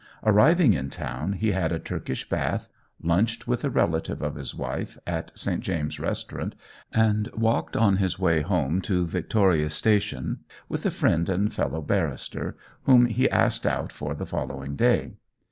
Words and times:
Arriving 0.23 0.73
in 0.73 0.89
town, 0.89 1.33
he 1.33 1.51
had 1.51 1.71
a 1.71 1.77
Turkish 1.77 2.27
bath, 2.27 2.69
lunched 3.03 3.47
with 3.47 3.63
a 3.63 3.69
relative 3.69 4.19
of 4.23 4.33
his 4.33 4.55
wife 4.55 4.97
at 5.05 5.31
St. 5.37 5.61
James's 5.61 5.99
Restaurant, 5.99 6.55
and 6.91 7.29
walked 7.35 7.77
on 7.77 7.97
his 7.97 8.17
way 8.17 8.41
home 8.41 8.81
to 8.81 9.05
Victoria 9.05 9.69
Station 9.69 10.39
with 10.67 10.87
a 10.87 10.89
friend 10.89 11.29
and 11.29 11.53
fellow 11.53 11.83
barrister, 11.83 12.57
whom 12.85 13.05
he 13.05 13.29
asked 13.29 13.67
out 13.67 13.91
for 13.91 14.15
the 14.15 14.25
following 14.25 14.75
day. 14.75 15.13